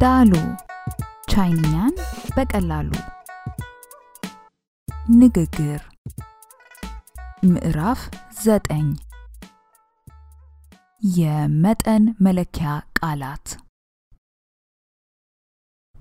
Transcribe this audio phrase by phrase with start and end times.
[0.00, 0.32] ዳሉ።
[1.30, 1.94] ቻይንኛን
[2.36, 2.90] በቀላሉ።
[5.14, 5.80] ንግግር።
[7.46, 8.00] ምዕራፍ
[8.42, 8.88] ዘጠኝ።
[11.16, 13.46] የመጠን መለኪያ ቃላት።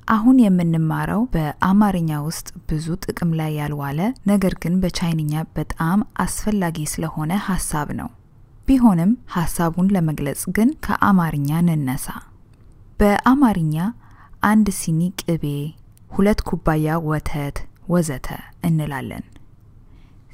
[0.08, 7.90] አሁን የምንማረው በአማርኛ ውስጥ ብዙ ጥቅም ላይ ያልዋለ ነገር ግን በቻይንኛ በጣም አስፈላጊ ስለሆነ ሀሳብ
[8.00, 8.10] ነው።
[8.68, 12.08] ቢሆንም ሀሳቡን ለመግለጽ ግን ከአማርኛ እንነሳ።
[13.00, 13.76] በአማርኛ
[14.44, 15.44] አንድ ሲኒ ቅቤ፣
[16.12, 17.58] ሁለት ኩባያ ወተት
[17.90, 18.28] ወዘተ
[18.68, 19.24] እንላለን።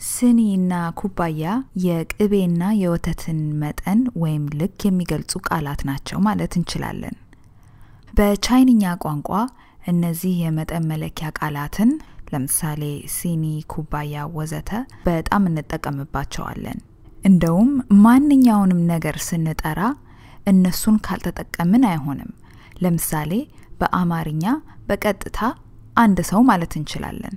[0.08, 1.44] ስኒና ኩባያ
[1.84, 7.16] የቅቤና የወተትን መጠን ወይም ልክ የሚገልጹ ቃላት ናቸው ማለት እንችላለን።
[8.14, 9.30] በቻይንኛ ቋንቋ
[9.86, 11.92] እነዚህ የመጠን መለኪያ ቃላትን
[12.32, 12.82] ለምሳሌ
[13.16, 13.44] ሲኒ፣
[13.74, 14.72] ኩባያ ወዘተ
[15.08, 16.80] በጣም እንጠቀምባቸዋለን።
[17.24, 17.72] እንደውም
[18.04, 19.82] ማንኛውንም ነገር ስንጠራ
[20.48, 22.32] እነሱን ካልተጠቀምን አይሆንም።
[22.76, 23.32] ለምሳሌ
[23.80, 24.46] በአማርኛ
[24.90, 25.40] በቀጥታ
[25.96, 27.36] አንድ ሰው ማለት እንችላለን።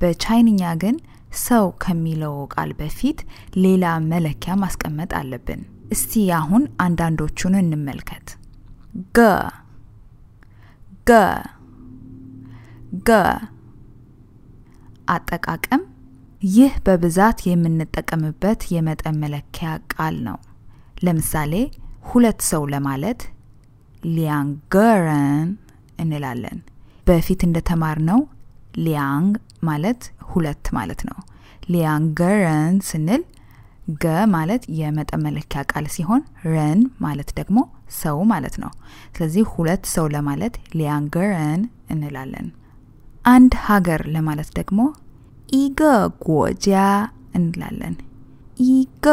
[0.00, 0.96] በቻይንኛ ግን
[1.42, 3.18] ሰው ከሚለው ቃል በፊት
[3.64, 8.26] ሌላ መለኪያ ማስቀመጥ አለብን። እስቲ አሁን አንዳንዶቹን እንመልከት።
[9.16, 9.28] ገ
[11.06, 11.12] ገ
[13.06, 13.12] ገ
[15.08, 15.82] አጠቃቀም
[16.48, 20.38] ይህ በብዛት የምንጠቀምበት የመጠን መለኪያ ቃል ነው።
[21.04, 21.52] ለምሳሌ
[22.10, 23.20] ሁለት ሰው ለማለት
[24.12, 25.48] ሊያንገረን
[25.98, 26.58] እንላለን።
[27.06, 28.20] በፊት እንደተማርነው
[28.78, 31.18] ሊያንግ ማለት ሁለት ማለት ነው።
[31.72, 33.22] ሊያንገረን ስንል
[34.02, 37.58] ገ ማለት የመጠን መለኪያ ቃል ሲሆን ረን ማለት ደግሞ
[38.00, 38.70] ሰው ማለት ነው።
[39.14, 42.46] ስለዚህ ሁለት ሰው ለማለት ሊያንገረን እንላለን።
[43.24, 44.78] አንድ ሀገር ለማለት ደግሞ
[45.56, 45.80] 一个
[46.26, 46.68] 国家
[47.34, 47.94] እንላለን።
[48.70, 49.06] 一个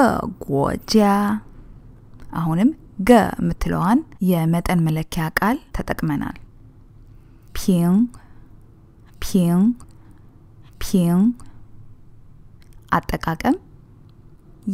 [0.45, 0.95] 国家。
[2.33, 2.69] አሁንም
[2.99, 3.99] 个 የምትለዋን
[4.29, 6.37] የመጠን መለኪያ ቃል ተጠቅመናል።
[7.55, 8.01] 瓶
[9.23, 9.69] 瓶
[10.81, 11.29] 瓶。
[12.91, 13.57] አጠቃቀም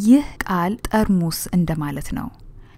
[0.06, 2.28] ይህ ቃል ጠርሙስ እንደማለት ነው።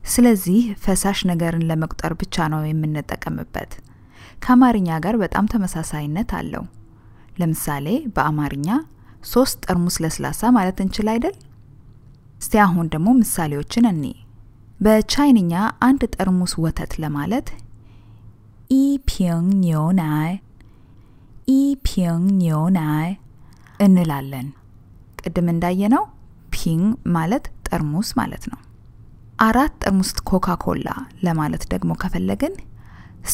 [0.05, 3.71] ስለዚህ ፈሳሽ ነገርን ለመቁጠር ብቻ ነው የምንጠቀምበት።
[4.43, 6.63] ከአማርኛ ጋር በጣም ተመሳሳይነት አለው።
[7.39, 8.67] ለምሳሌ በአማርኛ
[9.25, 11.35] ሶስት ጠርሙስ ለስላሳ ማለት እንችል አይደል?
[12.41, 14.03] እስቲ አሁን ደግሞ ምሳሌዎችን እንይ
[14.79, 17.47] በቻይንኛ አንድ ጠርሙስ ወተት ለማለት
[18.73, 20.31] 一瓶牛奶
[21.49, 23.09] 一瓶牛奶
[23.79, 24.47] እንላለን።
[25.21, 26.03] ቅድም እንዳየነው
[26.55, 28.59] 瓶 ማለት ጠርሙስ ማለት ነው።
[29.39, 30.87] አራት ጠርሙስ ኮካ ኮላ
[31.25, 32.53] ለማለት ደግሞ ከፈለግን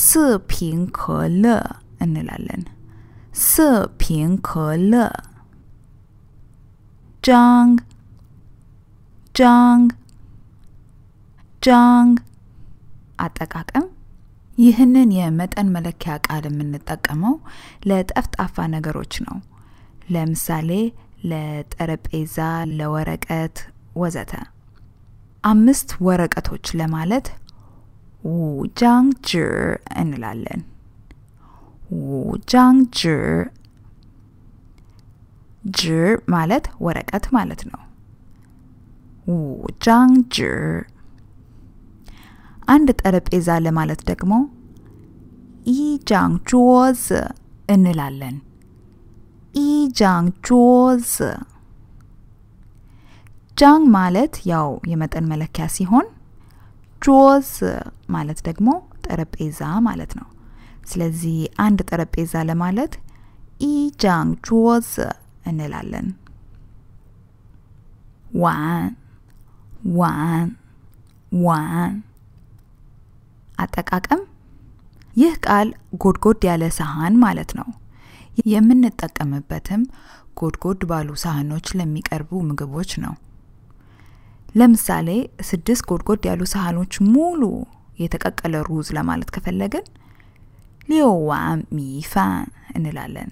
[0.01, 0.09] 四
[0.51, 1.44] 瓶可乐
[2.01, 2.63] እንላለን።
[3.44, 3.53] 四
[4.01, 4.94] 瓶可乐。
[7.23, 7.78] 张
[9.35, 9.89] 张
[11.63, 12.16] 张。
[13.19, 13.85] አጠቃቀም
[14.57, 17.35] ይህንን የመጠን መለኪያ ቃል የምንጠቀመው
[17.85, 19.38] ለጠፍጣፋ ነገሮች ነው።
[20.09, 20.69] ለምሳሌ
[21.29, 22.38] ለጠረጴዛ፣
[22.78, 23.57] ለወረቀት
[23.96, 24.34] ወዘተ።
[25.44, 27.28] አምስት ወረቀቶች ለማለት
[28.31, 29.56] 五张纸
[30.02, 30.62] እንላለን።
[32.03, 33.25] 五张纸
[35.78, 37.81] 纸 ማለት ወረቀት ማለት ነው።
[39.34, 40.59] 五张纸。
[42.68, 44.34] አንድ ጠረጴዛ ለማለት ደግሞ
[45.73, 47.03] 一张桌子
[47.69, 48.35] እንላለን።
[49.63, 51.11] 一张桌
[53.57, 53.70] 子。
[53.70, 56.07] 张 ማለት ያው የመጠን መለኪያ ሲሆን
[57.01, 57.50] 桌子
[58.09, 58.69] ማለት ደግሞ
[59.06, 60.28] ጠረጴዛ ማለት ነው።
[60.88, 62.94] ስለዚህ አንድ ጠረጴዛ ለማለት
[63.69, 64.89] 一张桌子
[65.46, 66.07] እንላለን።
[68.38, 68.89] 碗
[69.95, 70.47] 碗
[71.41, 71.94] 碗。
[73.63, 74.22] አጠቃቀም
[75.16, 75.68] ይህ ቃል
[76.03, 77.68] ጎድጎድ ያለ ሳህን ማለት ነው።
[78.53, 79.82] የምንጠቀምበትም
[80.37, 83.14] ጎድጎድ ባሉ ሳህኖች ለሚቀርቡ ምግቦች ነው።
[84.55, 85.09] ለምሳሌ
[85.49, 87.41] ስድስት ጎድጎድ ያሉ ሳህኖች ሙሉ
[87.99, 89.85] የተቀቀለ ሩዝ ለማለት ከፈለግን
[90.90, 92.46] 六碗米饭
[92.76, 93.29] እንላለን።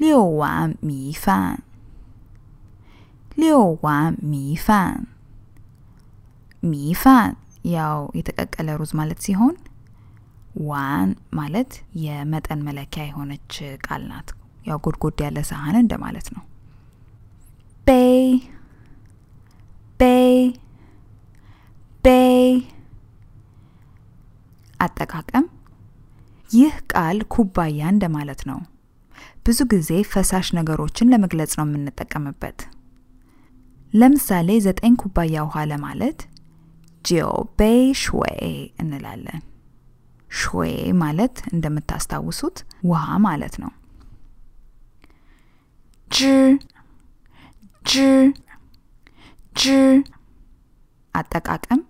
[0.00, 1.56] 六碗米饭
[3.38, 4.98] 六碗米饭
[6.62, 7.32] 米饭
[7.72, 9.54] ያው የተቀቀለ ሩዝ ማለት ሲሆን
[10.64, 11.70] 碗 ማለት
[12.02, 13.54] የመጠን መለኪያ የሆነች
[13.86, 14.28] ቃል ናት።
[14.66, 16.42] ያው ጎድጎድ ያለ ሳህን እንደማለት ነው።
[17.86, 18.28] 杯
[20.00, 20.36] 杯
[22.04, 22.46] 杯。
[24.80, 25.46] አጠቃቀም
[26.50, 28.58] ይህ ቃል ኩባያ እንደማለት ነው።
[29.46, 32.58] ብዙ ጊዜ ፈሳሽ ነገሮችን ለመግለጽ ነው የምንጠቀምበት።
[33.92, 36.20] ለምሳሌ ዘጠኝ ኩባያ ውሃ ለማለት
[37.04, 37.24] ጂዮ
[37.58, 38.52] ቤይ ሽዌይ
[38.82, 39.42] እንላለን።
[40.30, 40.68] ሾዌ
[41.02, 42.56] ማለት እንደምታስታውሱት
[42.90, 43.72] ውሃ ማለት ነው።
[46.10, 46.20] ጅ
[47.84, 47.94] ጅ
[49.56, 49.64] ጅ
[51.14, 51.80] አጠቃቀም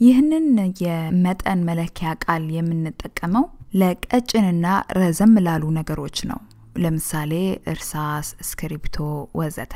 [0.00, 0.46] ይህንን
[0.82, 3.44] የመጠን መለኪያ ቃል የምንጠቀመው
[3.80, 4.66] ለቀጭንና
[4.98, 6.40] ረዘም ላሉ ነገሮች ነው።
[6.82, 7.32] ለምሳሌ
[7.72, 8.96] እርሳስ፣ እስክሪፕቶ
[9.40, 9.74] ወዘተ።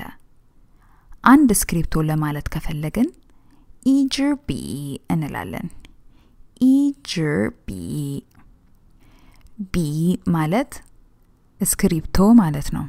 [1.25, 3.09] አንድ እስክሪፕቶ ለማለት ከፈለግን
[3.89, 4.51] 一支笔
[5.11, 5.69] እንላለን።
[6.69, 7.35] 一支
[7.67, 7.71] 笔
[9.73, 9.77] 笔
[10.29, 10.73] ማለት
[11.61, 12.87] እስክሪፕቶ ማለት ነው።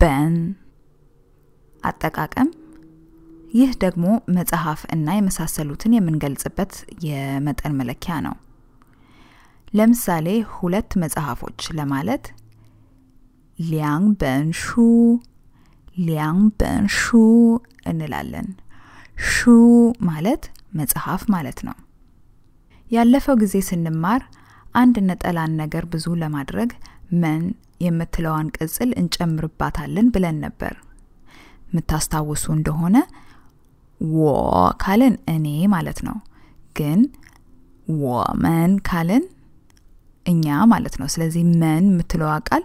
[0.00, 0.34] 本
[1.82, 2.48] አጠቃቀም
[3.54, 4.04] ይህ ደግሞ
[4.36, 6.72] መጽሐፍ እና የመሳሰሉትን የምንገልጽበት
[7.06, 8.34] የመጠን መለኪያ ነው።
[9.72, 12.24] ለምሳሌ ሁለት መጽሐፎች ለማለት
[13.64, 14.66] ሊያንግ በንሹ
[16.00, 17.00] ሊያንግ በንሹ
[17.86, 18.48] እንላለን።
[19.26, 19.54] ሹ
[20.08, 20.44] ማለት
[20.78, 21.76] መጽሐፍ ማለት ነው።
[22.90, 24.22] ያለፈው ጊዜ ስንማር
[24.74, 26.70] አንድ ነጠላን ነገር ብዙ ለማድረግ
[27.22, 27.42] መን
[27.80, 30.74] የምትለዋን ቅጽል እንጨምርባታለን ብለን ነበር።
[31.68, 32.96] የምታስታውሱ እንደሆነ
[34.00, 34.22] ወ
[34.82, 36.16] ካልን እኔ ማለት ነው።
[36.76, 37.00] ግን
[38.02, 39.24] ወመን ካልን
[40.26, 42.64] እኛ ማለት ነው። ስለዚህ መን የምትለዋ ቃል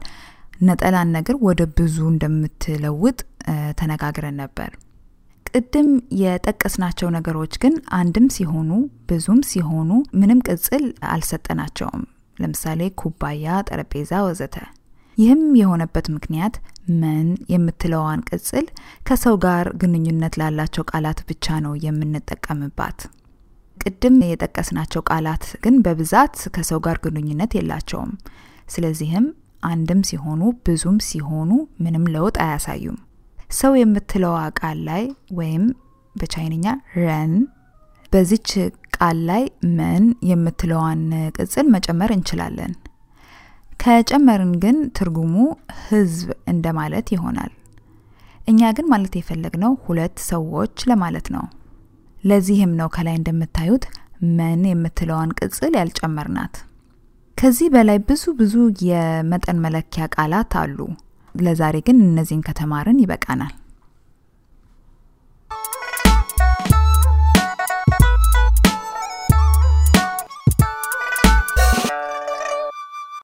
[0.62, 3.20] ነጠላን ነገር ወደ ብዙ እንደምትለውጥ
[3.80, 4.72] ተነጋግረን ነበር።
[5.50, 5.90] ቅድም
[6.22, 8.72] የጠቀስናቸው ነገሮች ግን አንድም ሲሆኑ
[9.10, 9.90] ብዙም ሲሆኑ
[10.20, 12.04] ምንም ቅጽል አልሰጠናቸውም።
[12.38, 14.56] ለምሳሌ ኩባያ፣ ጠረጴዛ ወዘተ።
[15.18, 16.56] ይህም የሆነበት ምክንያት
[17.02, 18.66] መን የምትለዋን ቅጽል
[19.08, 23.00] ከሰው ጋር ግንኙነት ላላቸው ቃላት ብቻ ነው የምንጠቀምባት።
[23.78, 28.12] ቅድም የጠቀስናቸው ቃላት ግን በብዛት ከሰው ጋር ግንኙነት የላቸውም።
[28.68, 29.26] ስለዚህም
[29.64, 31.52] አንድም ሲሆኑ ብዙም ሲሆኑ
[31.84, 32.98] ምንም ለውጥ አያሳዩም።
[33.58, 35.66] ሰው የምትለዋ ቃል ላይ ወይም
[36.16, 36.66] በቻይንኛ
[37.02, 37.34] ረን
[38.12, 38.50] በዚች
[38.98, 39.44] ቃል ላይ
[39.78, 41.02] መን የምትለዋን
[41.38, 42.74] ቅጽል መጨመር እንችላለን።
[43.80, 45.34] ከጨመርን ግን ትርጉሙ
[45.84, 47.52] ህዝብ እንደማለት ይሆናል።
[48.48, 51.46] እኛ ግን ማለት የፈለግነው ሁለት ሰዎች ለማለት ነው።
[52.24, 53.84] ለዚህም ነው ከላይ እንደምታዩት
[54.38, 56.56] መን የምትለዋን ቅጽል ያልጨመርናት።
[57.38, 58.54] ከዚህ በላይ ብዙ ብዙ
[58.86, 60.78] የመጠን መለኪያ ቃላት አሉ።
[61.36, 63.54] ለዛሬ ግን እነዚህን ከተማርን ይበቃናል።